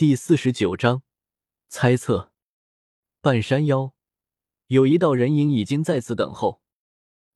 [0.00, 1.02] 第四十九章
[1.68, 2.32] 猜测。
[3.20, 3.92] 半山腰
[4.68, 6.62] 有一道人影已经在此等候。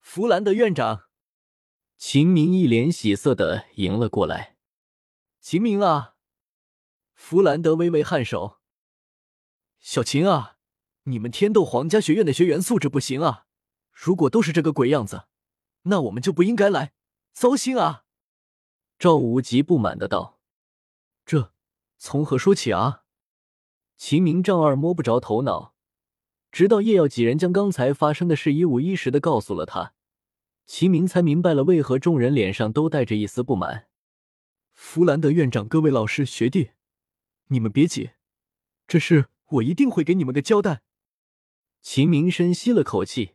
[0.00, 1.04] 弗兰德院长，
[1.96, 4.56] 秦明一脸喜色的迎了过来。
[5.40, 6.16] 秦明啊，
[7.14, 8.58] 弗兰德微微颔首。
[9.78, 10.56] 小秦啊，
[11.04, 13.46] 你们天斗皇家学院的学员素质不行啊！
[13.92, 15.28] 如果都是这个鬼样子，
[15.82, 16.92] 那我们就不应该来，
[17.32, 18.04] 糟心啊！
[18.98, 20.40] 赵无极不满的道。
[21.24, 21.54] 这
[21.98, 23.02] 从何说起啊？
[23.96, 25.74] 秦明丈二摸不着头脑，
[26.52, 29.94] 直到叶耀几人将刚才发生的事一五一十的告诉了他，
[30.64, 33.88] 秦明才明白了为何众人脸上都带着一丝不满。
[34.72, 36.70] 弗兰德院长，各位老师学弟，
[37.48, 38.10] 你们别急，
[38.86, 40.82] 这事我一定会给你们个交代。
[41.82, 43.34] 秦明深吸了口气，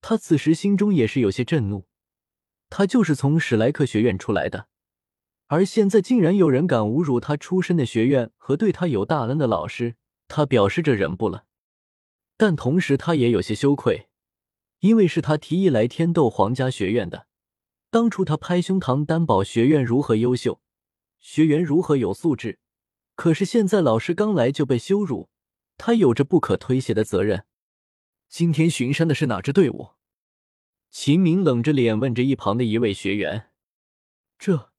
[0.00, 1.86] 他此时心中也是有些震怒，
[2.68, 4.66] 他就是从史莱克学院出来的。
[5.48, 9.94] 而现在竟然有人敢侮辱他出身的学院和对他有大恩的老师，
[10.26, 11.44] 他表示着忍不了，
[12.36, 14.08] 但同时他也有些羞愧，
[14.80, 17.28] 因为是他提议来天斗皇家学院的。
[17.90, 20.60] 当初他拍胸膛担保学院如何优秀，
[21.20, 22.58] 学员如何有素质，
[23.14, 25.30] 可是现在老师刚来就被羞辱，
[25.78, 27.44] 他有着不可推卸的责任。
[28.28, 29.90] 今天巡山的是哪支队伍？
[30.90, 33.50] 秦明冷着脸问着一旁的一位学员
[34.36, 34.72] ：“这。”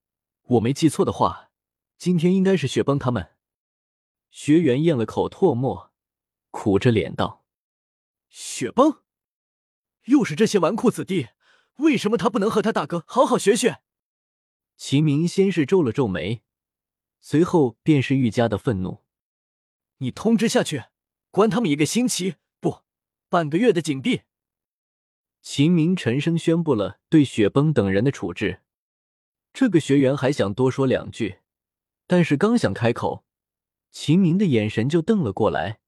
[0.51, 1.51] 我没记错的话，
[1.97, 3.35] 今天应该是雪崩他们。
[4.29, 5.91] 学员咽了口唾沫，
[6.51, 7.43] 苦着脸道
[8.29, 9.01] ：“雪崩，
[10.05, 11.29] 又是这些纨绔子弟，
[11.77, 13.81] 为什么他不能和他大哥好好学学？”
[14.77, 16.43] 秦明先是皱了皱眉，
[17.19, 19.03] 随后便是愈加的愤怒
[19.97, 20.85] ：“你通知下去，
[21.29, 22.83] 关他们一个星期，不，
[23.27, 24.21] 半个月的禁闭。”
[25.41, 28.61] 秦明沉声宣布了对雪崩等人的处置。
[29.59, 31.39] 这个学员还想多说两句，
[32.05, 33.25] 但是刚想开口，
[33.89, 35.79] 秦明的眼神就瞪了过来，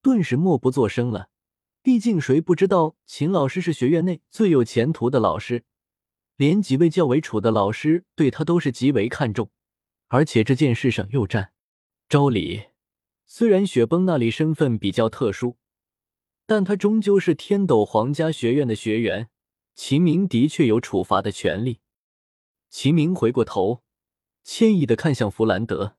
[0.00, 1.28] 顿时默不作声了。
[1.82, 5.64] 毕竟谁不知道秦老师是学院内最有前途的老师，
[6.36, 9.50] 连几位教委处的老师对他都是极为看重，
[10.06, 11.50] 而且这件事上又占
[12.08, 12.66] 招礼。
[13.26, 15.56] 虽然雪崩那里身份比较特殊，
[16.46, 19.28] 但他终究是天斗皇家学院的学员，
[19.74, 21.80] 秦明的确有处罚的权利。
[22.72, 23.84] 秦明回过头，
[24.42, 25.98] 歉意的看向弗兰德：“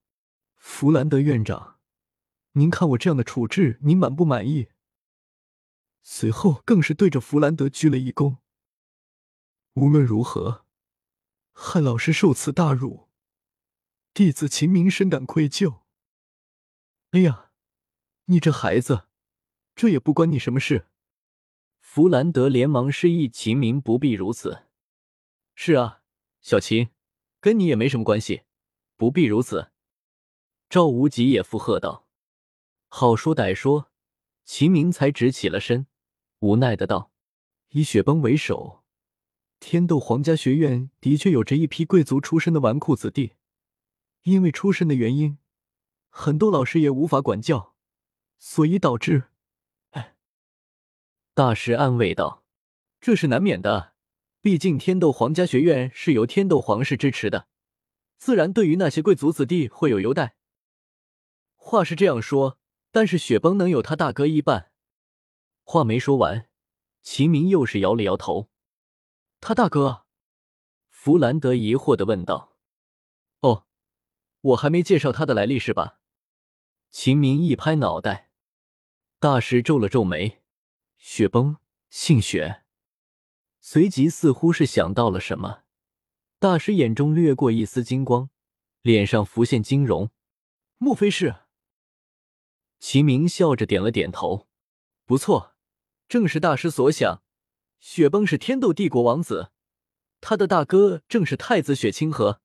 [0.57, 1.79] 弗兰德院长，
[2.53, 4.69] 您看我这样的处置，您满不满意？”
[6.01, 8.37] 随后更是对着弗兰德鞠了一躬。
[9.75, 10.65] 无论如何，
[11.51, 13.07] 汉老师受此大辱，
[14.11, 15.81] 弟子秦明深感愧疚。
[17.11, 17.51] 哎呀，
[18.25, 19.05] 你这孩子，
[19.75, 20.87] 这也不关你什么事。
[21.79, 24.63] 弗兰德连忙示意秦明不必如此。
[25.53, 25.99] 是啊。
[26.43, 26.89] 小秦，
[27.39, 28.41] 跟你也没什么关系，
[28.97, 29.71] 不必如此。
[30.69, 32.05] 赵无极也附和道
[32.89, 33.89] ：“好说歹说。”
[34.43, 35.87] 秦明才直起了身，
[36.39, 37.13] 无奈的道
[37.71, 38.83] ：“以雪崩为首，
[39.61, 43.35] 天斗皇家学院的确有着一批贵族出身的纨绔子弟，
[44.23, 45.37] 因为出身的原因，
[46.09, 47.73] 很多老师也无法管教，
[48.37, 49.29] 所以导致……
[49.91, 50.17] 哎。”
[51.33, 52.43] 大师安慰道
[52.99, 53.92] ：“这是难免的。”
[54.43, 57.47] 毕竟天斗皇家学院是由天斗皇室支持的，
[58.17, 60.35] 自然对于那些贵族子弟会有优待。
[61.55, 62.59] 话是这样说，
[62.91, 64.73] 但是雪崩能有他大哥一半。
[65.63, 66.49] 话没说完，
[67.01, 68.49] 秦明又是摇了摇头。
[69.39, 70.03] 他大哥？
[70.89, 72.57] 弗兰德疑惑的问道。
[73.39, 73.65] 哦，
[74.41, 76.01] 我还没介绍他的来历是吧？
[76.89, 78.29] 秦明一拍脑袋，
[79.19, 80.41] 大师皱了皱眉。
[80.97, 81.55] 雪崩，
[81.89, 82.62] 姓雪。
[83.65, 85.63] 随即似乎是想到了什么，
[86.37, 88.29] 大师眼中掠过一丝金光，
[88.81, 90.11] 脸上浮现金容。
[90.77, 91.37] 莫非是？
[92.81, 94.49] 齐明笑着点了点头。
[95.05, 95.55] 不错，
[96.09, 97.23] 正是大师所想。
[97.79, 99.51] 雪崩是天斗帝国王子，
[100.19, 102.41] 他的大哥正是太子雪清河。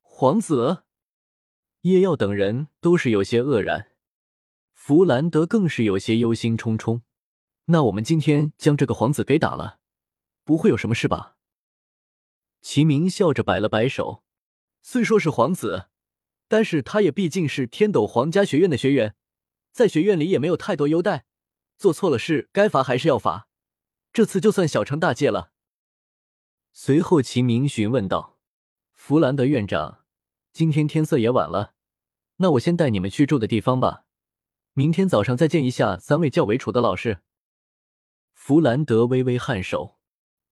[0.00, 0.84] 皇子
[1.82, 3.92] 叶耀等人都是有些愕然，
[4.72, 7.02] 弗兰德更是有些忧心忡忡。
[7.66, 9.79] 那我们今天将这个皇子给打了。
[10.44, 11.36] 不会有什么事吧？
[12.60, 14.22] 齐明笑着摆了摆手，
[14.82, 15.86] 虽说是皇子，
[16.48, 19.14] 但是他也毕竟是天斗皇家学院的学员，
[19.72, 21.24] 在学院里也没有太多优待，
[21.78, 23.48] 做错了事该罚还是要罚，
[24.12, 25.52] 这次就算小惩大戒了。
[26.72, 28.38] 随后，齐明询问道
[28.92, 30.04] ：“弗兰德院长，
[30.52, 31.74] 今天天色也晚了，
[32.36, 34.04] 那我先带你们去住的地方吧，
[34.74, 37.20] 明天早上再见一下三位教委处的老师。”
[38.34, 39.99] 弗兰德微微颔首。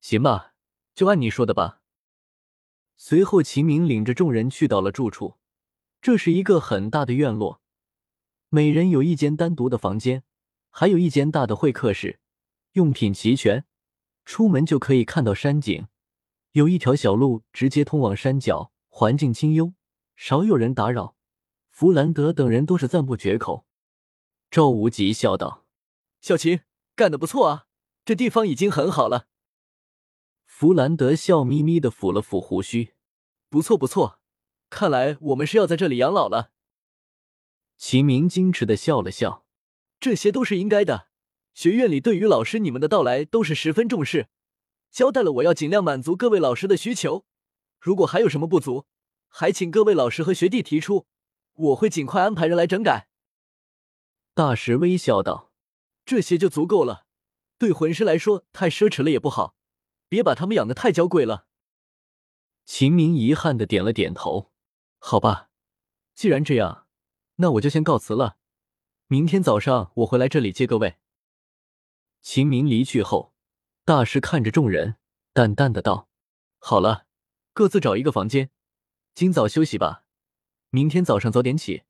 [0.00, 0.54] 行吧，
[0.94, 1.82] 就按你说的吧。
[2.96, 5.36] 随后，秦明领着众人去到了住处。
[6.00, 7.60] 这是一个很大的院落，
[8.48, 10.22] 每人有一间单独的房间，
[10.70, 12.20] 还有一间大的会客室，
[12.72, 13.64] 用品齐全。
[14.24, 15.88] 出门就可以看到山景，
[16.52, 19.72] 有一条小路直接通往山脚，环境清幽，
[20.16, 21.16] 少有人打扰。
[21.70, 23.66] 弗兰德等人都是赞不绝口。
[24.50, 25.66] 赵无极笑道
[26.20, 26.60] ：“小秦
[26.94, 27.66] 干得不错啊，
[28.04, 29.28] 这地方已经很好了。”
[30.60, 32.94] 弗兰德笑眯眯的抚了抚胡须
[33.48, 34.18] ：“不错不错，
[34.68, 36.50] 看来我们是要在这里养老了。”
[37.78, 39.46] 秦明矜持的笑了笑
[40.00, 41.10] ：“这些都是应该的。”
[41.54, 44.30] 学院里对于老师你们的到来都是十分重视，
[44.90, 47.24] 交代了我要尽量满足各位老师的需求。
[47.78, 48.86] 如果还有什么不足，
[49.28, 51.06] 还请各位老师和学弟提出，
[51.54, 53.08] 我会尽快安排人来整改。
[54.34, 55.52] 大石微笑道
[56.04, 57.06] ：“这些就足够了，
[57.56, 59.54] 对魂师来说太奢侈了也不好，
[60.08, 61.46] 别把他们养的太娇贵了。”
[62.64, 64.52] 秦明遗憾的点了点头
[64.98, 65.50] ：“好吧，
[66.14, 66.86] 既然这样，
[67.36, 68.36] 那我就先告辞了。
[69.06, 70.96] 明天早上我会来这里接各位。”
[72.20, 73.32] 秦明离去后，
[73.84, 74.96] 大师看着众人，
[75.32, 76.08] 淡淡的道
[76.58, 77.06] ：“好了，
[77.54, 78.50] 各自找一个房间，
[79.14, 80.04] 今早休息吧。
[80.70, 81.84] 明天早上早点起。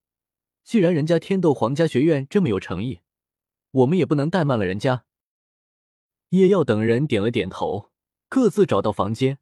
[0.62, 3.00] 既然人家天斗皇家学院这么有诚意，
[3.70, 5.06] 我们也不能怠慢了人家。”
[6.30, 7.87] 叶耀等人点了点头，
[8.28, 9.38] 各自找到房间，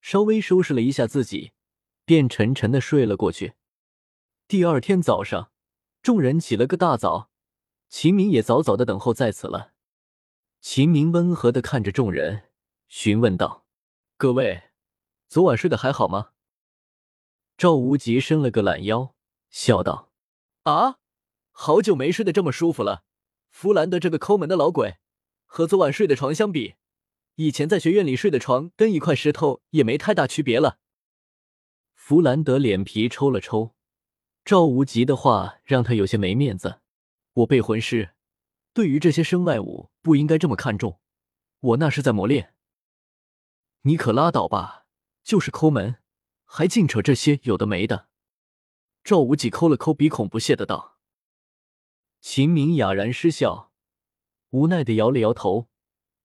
[0.00, 1.52] 稍微收拾了一下自己，
[2.04, 3.54] 便沉沉的睡了过去。
[4.46, 5.50] 第二天早上，
[6.02, 7.30] 众人起了个大早，
[7.88, 9.72] 秦明也早早的等候在此了。
[10.60, 12.50] 秦明温和的看着众人，
[12.88, 13.64] 询问道
[14.18, 14.64] ：“各位，
[15.28, 16.30] 昨晚睡得还好吗？”
[17.56, 19.14] 赵无极伸了个懒腰，
[19.48, 20.10] 笑道
[20.64, 20.98] ：“啊，
[21.52, 23.04] 好久没睡得这么舒服了。
[23.48, 24.98] 弗兰德这个抠门的老鬼，
[25.46, 26.74] 和昨晚睡的床相比，
[27.36, 30.78] 以前在学院里睡的床跟一块石头也没太大区别了。”
[31.94, 33.74] 弗兰德脸皮抽了抽，
[34.44, 36.80] 赵无极的话让他有些没面子。
[37.32, 38.10] 我背魂师。
[38.72, 41.00] 对于这些身外物，不应该这么看重。
[41.60, 42.52] 我那是在磨练。
[43.82, 44.84] 你可拉倒吧，
[45.22, 45.96] 就是抠门，
[46.44, 48.08] 还净扯这些有的没的。
[49.02, 50.98] 赵无极抠了抠鼻孔，不屑的道。
[52.20, 53.72] 秦明哑然失笑，
[54.50, 55.68] 无奈的摇了摇头，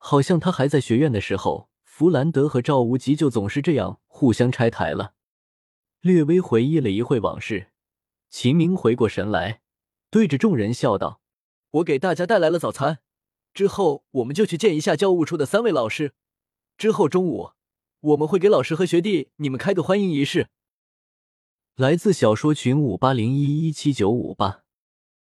[0.03, 5.13] 好像他还在学院的时候，弗兰德和赵无极就总是这样互相拆台了。
[6.01, 7.68] 略微回忆了一会往事，
[8.27, 9.62] 秦明回过神来，
[10.09, 11.21] 对着众人笑道。
[11.69, 12.98] 我给大家带来了早餐，
[13.53, 16.15] 之后我们就去见一下教务处的三位老师。
[16.80, 17.51] 之后中午
[18.00, 20.47] 我们会给老师和学弟你们开个欢迎仪式。
[21.75, 24.63] 来自小说群五八零一一七九五八。